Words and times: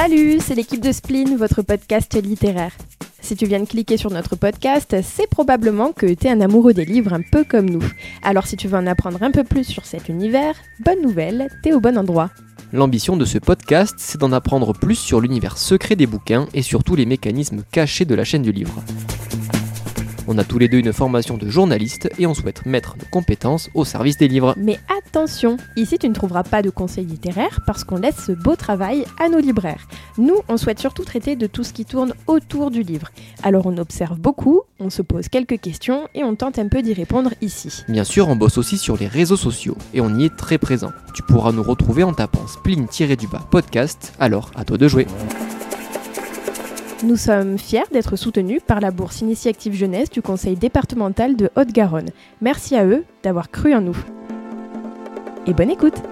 Salut, 0.00 0.38
c'est 0.38 0.54
l'équipe 0.54 0.80
de 0.80 0.92
Spleen, 0.92 1.36
votre 1.36 1.62
podcast 1.62 2.14
littéraire. 2.22 2.70
Si 3.20 3.34
tu 3.34 3.46
viens 3.46 3.58
de 3.58 3.66
cliquer 3.66 3.96
sur 3.96 4.12
notre 4.12 4.36
podcast, 4.36 4.94
c'est 5.02 5.28
probablement 5.28 5.90
que 5.90 6.06
tu 6.06 6.28
es 6.28 6.30
un 6.30 6.40
amoureux 6.40 6.72
des 6.72 6.84
livres 6.84 7.12
un 7.12 7.20
peu 7.20 7.42
comme 7.42 7.68
nous. 7.68 7.82
Alors 8.22 8.46
si 8.46 8.56
tu 8.56 8.68
veux 8.68 8.78
en 8.78 8.86
apprendre 8.86 9.20
un 9.24 9.32
peu 9.32 9.42
plus 9.42 9.64
sur 9.64 9.84
cet 9.84 10.08
univers, 10.08 10.54
bonne 10.78 11.02
nouvelle, 11.02 11.48
t'es 11.64 11.72
au 11.72 11.80
bon 11.80 11.98
endroit. 11.98 12.30
L'ambition 12.72 13.16
de 13.16 13.24
ce 13.24 13.38
podcast, 13.38 13.96
c'est 13.98 14.20
d'en 14.20 14.30
apprendre 14.30 14.72
plus 14.72 14.94
sur 14.94 15.20
l'univers 15.20 15.58
secret 15.58 15.96
des 15.96 16.06
bouquins 16.06 16.46
et 16.54 16.62
sur 16.62 16.84
tous 16.84 16.94
les 16.94 17.04
mécanismes 17.04 17.64
cachés 17.72 18.04
de 18.04 18.14
la 18.14 18.22
chaîne 18.22 18.42
du 18.42 18.52
livre. 18.52 18.80
On 20.30 20.36
a 20.36 20.44
tous 20.44 20.58
les 20.58 20.68
deux 20.68 20.76
une 20.76 20.92
formation 20.92 21.38
de 21.38 21.48
journaliste 21.48 22.10
et 22.18 22.26
on 22.26 22.34
souhaite 22.34 22.66
mettre 22.66 22.98
nos 22.98 23.06
compétences 23.10 23.70
au 23.72 23.86
service 23.86 24.18
des 24.18 24.28
livres. 24.28 24.54
Mais 24.58 24.78
attention, 24.98 25.56
ici 25.74 25.96
tu 25.96 26.06
ne 26.06 26.12
trouveras 26.12 26.42
pas 26.42 26.60
de 26.60 26.68
conseils 26.68 27.06
littéraires 27.06 27.60
parce 27.66 27.82
qu'on 27.82 27.96
laisse 27.96 28.26
ce 28.26 28.32
beau 28.32 28.54
travail 28.54 29.06
à 29.18 29.30
nos 29.30 29.38
libraires. 29.38 29.88
Nous, 30.18 30.36
on 30.48 30.58
souhaite 30.58 30.80
surtout 30.80 31.02
traiter 31.02 31.34
de 31.34 31.46
tout 31.46 31.64
ce 31.64 31.72
qui 31.72 31.86
tourne 31.86 32.12
autour 32.26 32.70
du 32.70 32.82
livre. 32.82 33.08
Alors 33.42 33.64
on 33.64 33.78
observe 33.78 34.18
beaucoup, 34.18 34.60
on 34.78 34.90
se 34.90 35.00
pose 35.00 35.30
quelques 35.30 35.60
questions 35.62 36.08
et 36.14 36.24
on 36.24 36.34
tente 36.34 36.58
un 36.58 36.68
peu 36.68 36.82
d'y 36.82 36.92
répondre 36.92 37.30
ici. 37.40 37.84
Bien 37.88 38.04
sûr, 38.04 38.28
on 38.28 38.36
bosse 38.36 38.58
aussi 38.58 38.76
sur 38.76 38.98
les 38.98 39.06
réseaux 39.06 39.38
sociaux 39.38 39.78
et 39.94 40.02
on 40.02 40.14
y 40.14 40.26
est 40.26 40.36
très 40.36 40.58
présent. 40.58 40.92
Tu 41.14 41.22
pourras 41.22 41.52
nous 41.52 41.62
retrouver 41.62 42.02
en 42.02 42.12
tapant 42.12 42.46
spleen-du-bas 42.46 43.48
podcast, 43.50 44.12
alors 44.20 44.50
à 44.56 44.66
toi 44.66 44.76
de 44.76 44.88
jouer. 44.88 45.06
Nous 47.04 47.16
sommes 47.16 47.58
fiers 47.58 47.84
d'être 47.92 48.16
soutenus 48.16 48.60
par 48.66 48.80
la 48.80 48.90
bourse 48.90 49.20
Initiative 49.20 49.72
Jeunesse 49.72 50.10
du 50.10 50.20
Conseil 50.20 50.56
départemental 50.56 51.36
de 51.36 51.48
Haute-Garonne. 51.54 52.10
Merci 52.40 52.74
à 52.74 52.84
eux 52.84 53.04
d'avoir 53.22 53.50
cru 53.50 53.72
en 53.72 53.80
nous. 53.80 53.96
Et 55.46 55.54
bonne 55.54 55.70
écoute 55.70 56.02